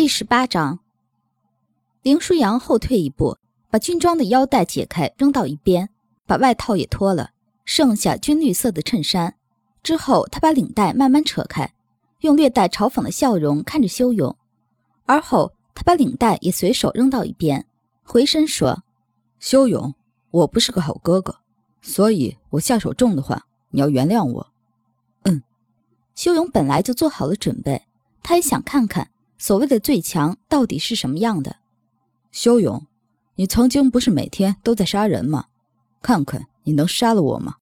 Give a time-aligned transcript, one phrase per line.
[0.00, 0.78] 第十八章，
[2.00, 3.36] 林舒扬后退一步，
[3.68, 5.90] 把军装的腰带解开，扔到一边，
[6.24, 7.32] 把外套也脱了，
[7.66, 9.36] 剩下军绿色的衬衫。
[9.82, 11.74] 之后，他把领带慢慢扯开，
[12.20, 14.34] 用略带嘲讽的笑容看着修勇。
[15.04, 17.66] 而后，他把领带也随手扔到一边，
[18.02, 18.82] 回身说
[19.38, 19.94] ：“修勇，
[20.30, 21.40] 我不是个好哥哥，
[21.82, 24.50] 所以我下手重的话，你要原谅我。”
[25.24, 25.42] 嗯，
[26.14, 27.86] 修勇本来就做好了准备，
[28.22, 29.09] 他也想看看。
[29.40, 31.56] 所谓的最强到底是什么样的？
[32.30, 32.86] 修勇，
[33.36, 35.46] 你曾经不是每天都在杀人吗？
[36.02, 37.56] 看看你能杀了我吗？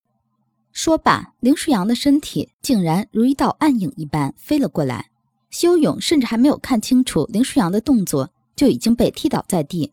[0.73, 5.09] 说罢，林舒扬的身体竟然如一道暗影一般飞了过来。
[5.51, 9.93] 修勇甚至还没有看清楚林舒扬的动作，就已经被踢倒在地。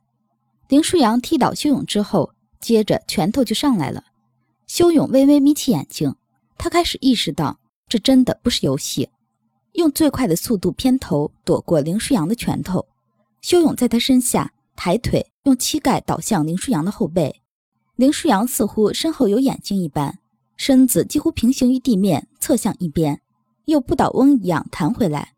[0.67, 4.03] 林舒扬踢倒修勇之后，接着拳头就上来了。
[4.65, 6.15] 修勇微微眯起眼睛，
[6.57, 9.07] 他开始意识到这真的不是游戏。
[9.75, 12.85] 用最快的速度偏头躲过林舒扬的拳头，
[13.41, 17.41] 修勇在他身下抬腿，用膝盖倒向林舒扬的后背。
[17.95, 20.19] 林舒扬似乎身后有眼睛一般，
[20.57, 23.21] 身子几乎平行于地面，侧向一边，
[23.65, 25.33] 又不倒翁一样弹回来。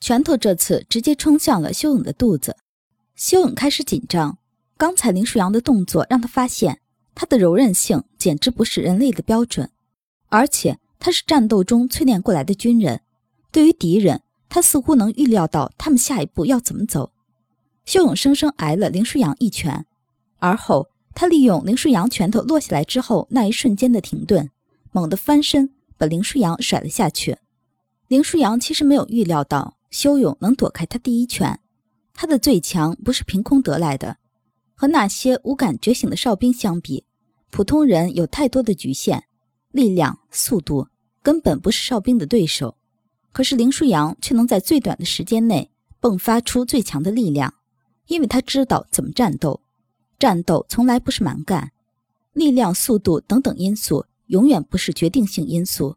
[0.00, 2.56] 拳头这次直接冲向了修勇的肚子。
[3.14, 4.38] 修勇开始紧张，
[4.76, 6.80] 刚才林舒扬的动作让他发现
[7.14, 9.70] 他的柔韧性简直不是人类的标准，
[10.28, 13.02] 而且他是战斗中淬炼过来的军人。
[13.52, 17.12] 对于敌人，他似乎能预料到他们下一步要怎么走。
[17.84, 19.84] 修勇生生挨了林舒扬一拳，
[20.38, 24.50] 而后他利用林舒扬拳头落下来之后那一瞬间的停顿，
[24.90, 27.36] 猛地翻身把林舒扬甩了下去。
[28.08, 31.60] 林舒扬其实没有预料到修勇能躲开他第一拳。
[32.14, 34.16] 他的最强不是凭空得来的，
[34.74, 37.04] 和那些无感觉醒的哨兵相比，
[37.50, 39.24] 普通人有太多的局限，
[39.70, 40.88] 力量、速度
[41.22, 42.76] 根本不是哨兵的对手。
[43.32, 47.54] 可是林舒扬却能在最短的时间内迸发出最强的力量，
[48.06, 49.60] 因为他知道怎么战斗。
[50.18, 51.72] 战斗从来不是蛮干，
[52.32, 55.96] 力量、速度等等因素永远不是决定性因素。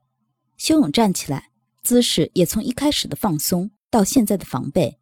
[0.58, 1.50] 修勇站起来，
[1.84, 4.98] 姿势也从一开始的放松到现在的防备。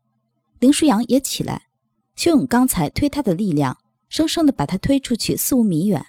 [0.59, 1.67] 林舒扬也起来，
[2.15, 3.77] 修勇刚才推他的力量，
[4.09, 6.05] 生生的把他推出去四五米远。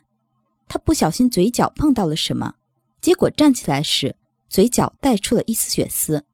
[0.67, 2.55] 他不小心嘴角碰到了什么，
[3.01, 4.17] 结果站起来时。
[4.55, 6.25] 嘴角带出了一丝血丝，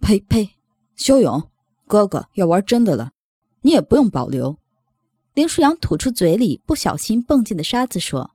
[0.00, 0.56] 呸呸！
[0.94, 1.50] 修勇
[1.86, 3.12] 哥哥要玩真的了，
[3.60, 4.56] 你也不用保留。
[5.34, 8.30] 林舒扬吐出嘴里不小心蹦进的沙子，说：“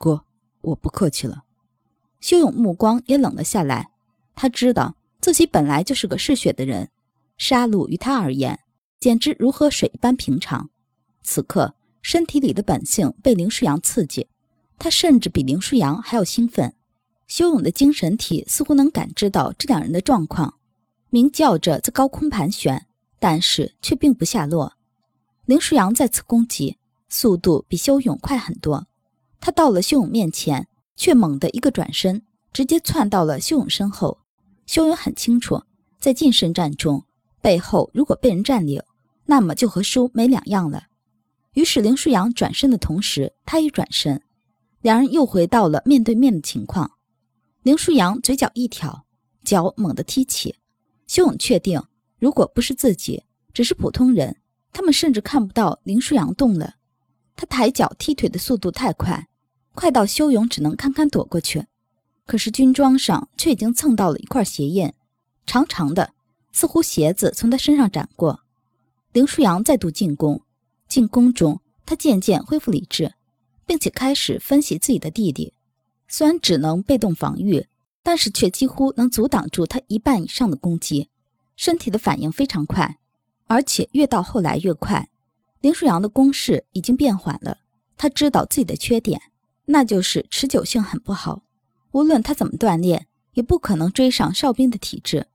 [0.00, 0.24] 哥，
[0.62, 1.44] 我不客气了。”
[2.18, 3.90] 修勇目光也冷了下来，
[4.34, 6.88] 他知道自己本来就是个嗜血的人，
[7.36, 8.58] 杀戮于他而言
[8.98, 10.70] 简直如喝水一般平常。
[11.22, 14.26] 此刻身体里的本性被林舒扬刺激，
[14.78, 16.74] 他甚至比林舒扬还要兴奋。
[17.26, 20.54] 修勇的精神体似乎能感知到这两人的状况，
[21.10, 22.86] 鸣叫着在高空盘旋，
[23.18, 24.74] 但是却并不下落。
[25.46, 28.86] 林舒扬再次攻击，速度比修勇快很多。
[29.40, 34.18] 他到了修勇面前，却猛地一个转身，直接窜到了修勇身后。
[34.66, 35.62] 修勇很清楚，
[35.98, 37.04] 在近身战中，
[37.42, 38.82] 背后如果被人占领，
[39.26, 40.84] 那么就和输没两样了。
[41.52, 44.22] 于是林舒扬转身的同时，他也转身，
[44.80, 46.90] 两人又回到了面对面的情况。
[47.64, 49.06] 林舒扬嘴角一挑，
[49.42, 50.56] 脚猛地踢起。
[51.06, 51.82] 修勇确定，
[52.18, 54.36] 如果不是自己，只是普通人，
[54.70, 56.74] 他们甚至看不到林舒扬动了。
[57.34, 59.28] 他抬脚踢腿的速度太快，
[59.74, 61.64] 快到修勇只能堪堪躲过去。
[62.26, 64.92] 可是军装上却已经蹭到了一块鞋印，
[65.46, 66.12] 长长的，
[66.52, 68.40] 似乎鞋子从他身上斩过。
[69.14, 70.42] 林舒扬再度进攻，
[70.86, 73.14] 进攻中他渐渐恢复理智，
[73.64, 75.53] 并且开始分析自己的弟弟。
[76.16, 77.66] 虽然只能被动防御，
[78.00, 81.10] 但是却几乎能阻挡住他一半以上的攻击。
[81.56, 83.00] 身体的反应非常快，
[83.48, 85.10] 而且越到后来越快。
[85.60, 87.58] 林舒扬的攻势已经变缓了。
[87.96, 89.20] 他知道自己的缺点，
[89.64, 91.42] 那就是持久性很不好。
[91.90, 95.26] 无论他怎么锻炼，也不可能追上哨兵的体质，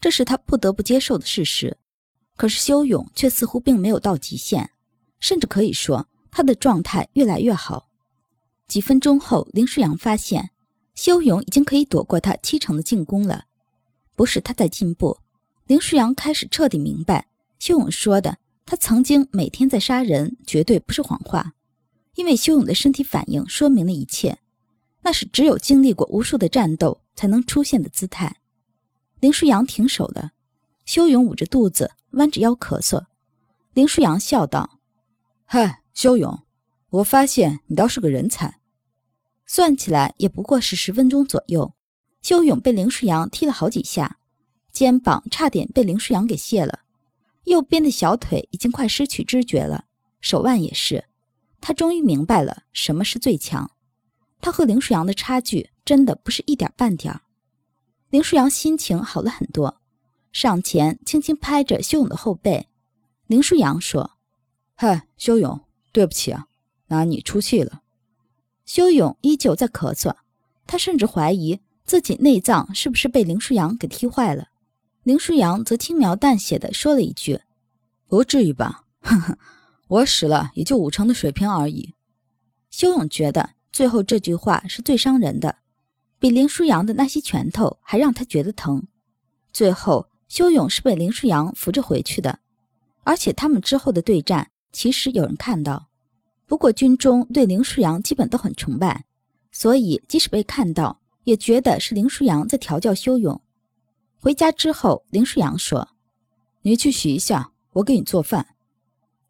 [0.00, 1.76] 这是他不得不接受的事实。
[2.36, 4.70] 可是修勇却似乎并没有到极限，
[5.18, 7.88] 甚至可以说他的状态越来越好。
[8.70, 10.50] 几分钟后，林舒扬发现
[10.94, 13.46] 修勇已经可以躲过他七成的进攻了。
[14.14, 15.18] 不是他在进步，
[15.66, 17.26] 林舒扬开始彻底明白
[17.58, 21.52] 修勇说的“他曾经每天在杀人”绝对不是谎话，
[22.14, 24.38] 因为修勇的身体反应说明了一切，
[25.02, 28.36] 那是只有经历过无数的战斗才能出现的姿态。
[29.18, 30.30] 林舒扬停手了，
[30.84, 33.04] 修勇捂着肚子，弯着腰咳嗽。
[33.72, 34.78] 林舒扬笑道
[35.44, 36.40] ：“嗨，修勇，
[36.90, 38.58] 我发现你倒是个人才。”
[39.52, 41.74] 算起来也不过是十分钟左右，
[42.22, 44.18] 修勇被林舒扬踢了好几下，
[44.70, 46.82] 肩膀差点被林舒扬给卸了。
[47.46, 49.86] 右边的小腿已经快失去知觉了，
[50.20, 51.04] 手腕也是。
[51.60, 53.68] 他终于明白了什么是最强。
[54.40, 57.22] 他和林舒扬的差距真的不是一点半点儿。
[58.10, 59.80] 林舒扬心情好了很多，
[60.30, 62.68] 上前轻轻拍着修勇的后背。
[63.26, 64.12] 林舒扬说
[64.78, 65.60] ：“嗨，修勇，
[65.90, 66.46] 对不起啊，
[66.86, 67.82] 拿你出气了。”
[68.72, 70.14] 修勇依旧在咳嗽，
[70.64, 74.46] 他甚至怀疑自己内脏是不是被林舒扬给踢坏了。
[75.02, 77.40] 林舒扬则轻描淡写的说了一句
[78.06, 79.36] ：“不至于吧，呵呵，
[79.88, 81.94] 我使了也就五成的水平而已。”
[82.70, 85.56] 修勇觉得最后这句话是最伤人的，
[86.20, 88.86] 比林舒扬的那些拳头还让他觉得疼。
[89.52, 92.38] 最后，修勇是被林舒扬扶着回去的，
[93.02, 95.89] 而且他们之后的对战其实有人看到。
[96.50, 99.04] 不过军中对林舒扬基本都很崇拜，
[99.52, 103.40] 所以即使被看到，也觉得是林舒扬在调教修勇。
[104.18, 105.90] 回家之后，林舒扬说
[106.62, 108.56] ：“你去洗一下，我给你做饭。”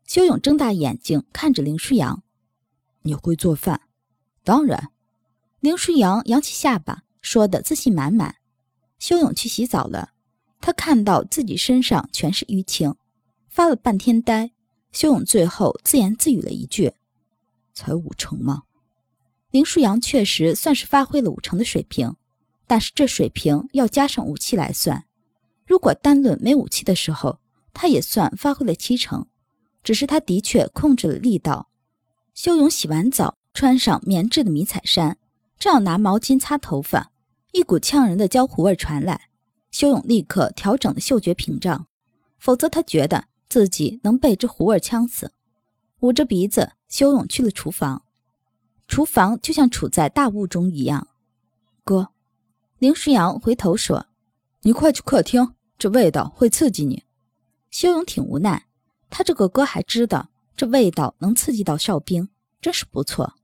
[0.08, 2.22] 修勇睁大眼睛看着林舒扬
[3.04, 3.82] ：“你会做饭
[4.42, 4.90] ？”“当然。”
[5.60, 8.36] 林舒扬扬起下巴，说的自信满满。
[8.98, 10.12] 修勇去洗澡了，
[10.58, 12.94] 他看到自己身上全是淤青，
[13.50, 14.52] 发了半天呆。
[14.90, 16.94] 修勇最后自言自语了一句
[17.74, 18.62] ：“才五成吗？”
[19.50, 22.14] 林舒扬确实算是发挥了五成的水平。
[22.66, 25.04] 但是这水平要加上武器来算，
[25.66, 27.40] 如果单论没武器的时候，
[27.74, 29.26] 他也算发挥了七成。
[29.82, 31.68] 只是他的确控制了力道。
[32.34, 35.18] 修勇洗完澡，穿上棉质的迷彩衫，
[35.58, 37.10] 正要拿毛巾擦头发，
[37.52, 39.30] 一股呛人的焦糊味传来。
[39.72, 41.86] 修勇立刻调整了嗅觉屏障，
[42.38, 45.32] 否则他觉得自己能被这糊味呛死。
[46.00, 48.02] 捂着鼻子，修勇去了厨房。
[48.86, 51.08] 厨房就像处在大雾中一样。
[51.84, 52.10] 哥。
[52.78, 54.06] 林舒扬回头说
[54.62, 57.04] ：“你快去客厅，这味道会刺激你。”
[57.70, 58.66] 修勇挺无奈，
[59.10, 62.28] 他这个哥还知道这味道能刺激到哨兵，
[62.60, 63.34] 真是不错。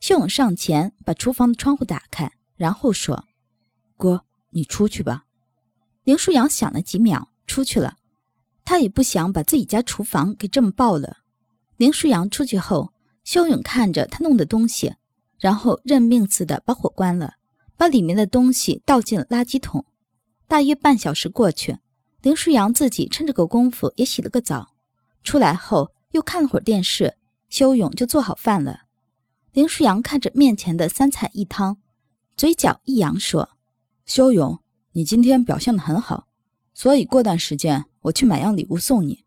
[0.00, 3.24] 修勇上前把厨房的窗户打开，然后说
[3.96, 5.24] ：“哥，你出去吧。”
[6.02, 7.96] 林舒扬想了几秒，出去了。
[8.64, 11.18] 他也不想把自己家厨房给这么爆了。
[11.76, 12.92] 林舒扬出去后，
[13.24, 14.94] 修勇看着他弄的东西，
[15.38, 17.34] 然后认命似的把火关了。
[17.76, 19.84] 把里面的东西倒进了垃圾桶。
[20.46, 21.78] 大约半小时过去，
[22.22, 24.74] 林舒扬自己趁这个功夫也洗了个澡。
[25.24, 27.16] 出来后又看了会儿电视，
[27.48, 28.82] 修勇就做好饭了。
[29.52, 31.78] 林舒扬看着面前的三菜一汤，
[32.36, 33.50] 嘴角一扬说
[34.06, 34.60] ：“修勇，
[34.92, 36.28] 你今天表现得很好，
[36.72, 39.24] 所以过段时间我去买样礼物送你。”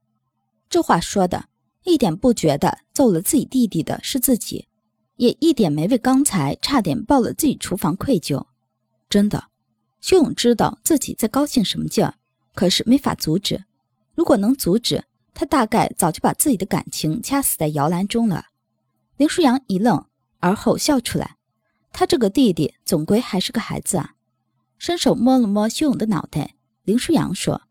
[0.70, 1.50] 这话说的
[1.88, 4.68] 一点不觉得揍了自己弟弟的是自己。
[5.16, 8.46] 也一点没为刚才差点爆了自己厨房愧疚，
[9.10, 9.46] 真的。
[10.00, 12.14] 修勇知道自己在高兴什么劲儿，
[12.54, 13.64] 可是没法阻止。
[14.14, 18.46] 如果能阻止，他大概早就把自己的感情掐死在摇篮中了。
[19.16, 20.06] 林舒扬一愣，
[20.40, 21.38] 而后笑出来。
[21.92, 24.14] 他这个弟弟总归还是个孩子啊，
[24.78, 26.54] 伸手摸了摸修勇的脑袋。
[26.84, 27.64] 林舒扬说：“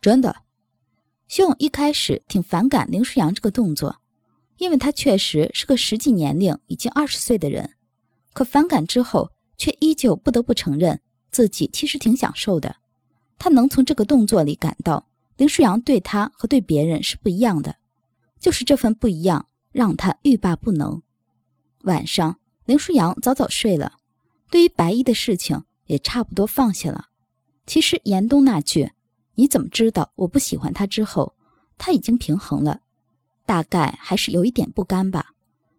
[0.00, 0.41] 真的。”
[1.28, 3.98] 修勇一开始挺反感林舒扬这个动作。
[4.58, 7.72] 因为他确实是个实际年龄已经二十岁的人，
[8.32, 11.00] 可反感之后，却依旧不得不承认
[11.32, 12.76] 自己其实挺享受的。
[13.38, 17.74] 他能从这个动作里感到林舒扬对他和对别人是不一样的，
[18.38, 21.02] 就是这份不一样让他欲罢不能。
[21.82, 23.94] 晚上，林舒扬早早睡了，
[24.48, 27.06] 对于白衣的事情也差不多放下了。
[27.66, 28.92] 其实严冬那句
[29.34, 31.34] “你怎么知道我不喜欢他”之后，
[31.78, 32.80] 他已经平衡了。
[33.44, 35.32] 大概还是有一点不甘吧，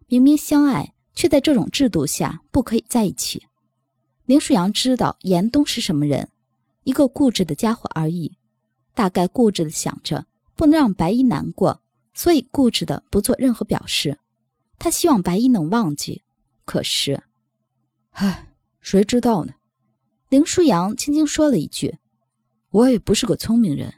[0.06, 3.46] 明明相爱，却在这种制度下不可以在一起。
[4.26, 6.28] 林舒扬知道严冬是什么人，
[6.84, 8.36] 一个固执的家伙而已。
[8.94, 11.80] 大概固执的想着不能让白衣难过，
[12.12, 14.18] 所以固执的不做任何表示。
[14.78, 16.22] 他希望白衣能忘记，
[16.64, 17.24] 可是，
[18.10, 19.54] 唉，谁知道呢？
[20.28, 21.96] 林舒扬轻轻说了一句
[22.74, 23.94] ：“我也不是个聪明人。”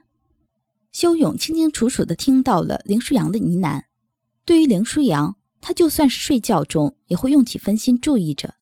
[0.92, 3.84] 修勇清清楚楚地听到了林舒扬的呢喃。
[4.44, 8.54] 对于林舒扬，他就算是睡觉中也会用起分心注意着。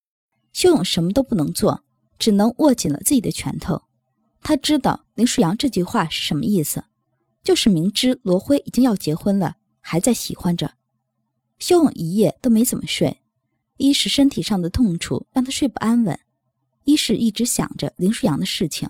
[0.53, 1.85] 修勇什么都不能做，
[2.17, 3.83] 只能握紧了自己的拳头。
[4.41, 6.85] 他知道林舒扬这句话是什么意思，
[7.43, 10.75] 就是明知罗辉已经要结婚了，还在喜欢着。
[11.59, 13.21] 修勇一夜都没怎么睡，
[13.79, 16.19] 一是身体上的痛楚让他睡不安稳，
[16.85, 18.89] 一是一直想着林舒扬的事情，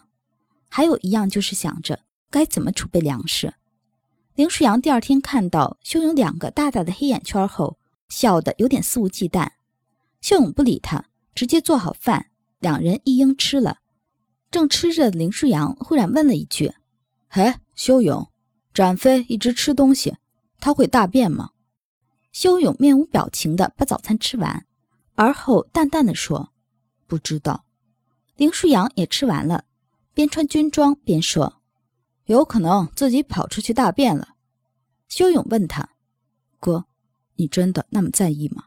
[0.76, 2.00] 还有一样就是想着。
[2.33, 3.54] 该怎么储备粮食？
[4.35, 7.78] 林舒扬第二天看到修勇两个大大的黑眼圈后，
[8.09, 9.49] 笑得有点肆无忌惮。
[10.21, 12.26] 修勇不理他，直接做好饭，
[12.59, 13.78] 两人一应吃了。
[14.50, 16.73] 正吃着林舒扬忽然问了一句
[17.31, 18.28] ：“哎，修勇，
[18.73, 20.16] 展飞一直吃东西，
[20.59, 21.50] 他会大便吗？
[22.33, 24.66] 修勇面无表情的把早餐吃完，
[25.14, 26.52] 而后淡淡的说
[27.07, 27.64] ：“不知道。”
[28.35, 29.66] 林舒扬也吃完了，
[30.14, 31.61] 边穿军装边说
[32.26, 34.37] ：“有可能自己跑出去大便了。”
[35.09, 35.90] 修勇问他
[36.59, 36.87] ：“哥，
[37.37, 38.64] 你真的那么在意吗？”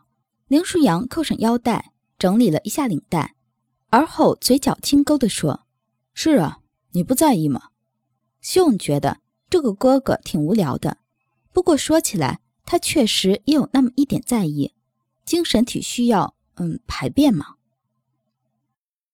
[0.48, 3.36] 林舒扬扣上腰带，整理了一下领带，
[3.90, 5.66] 而后嘴角轻勾的说
[6.14, 6.60] ：“是啊，
[6.92, 7.70] 你不在意吗？”
[8.40, 10.98] 修勇觉得这个哥哥挺无聊的，
[11.52, 14.74] 不过说起来，他确实也有那么一点在意，
[15.26, 17.57] 精神体需要，嗯，排便嘛。